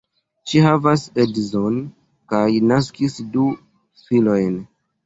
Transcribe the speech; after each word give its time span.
Ŝi 0.53 0.61
havas 0.67 1.03
edzon 1.25 1.77
kaj 2.35 2.43
naskis 2.73 3.21
du 3.37 3.51
filojn. 4.09 4.63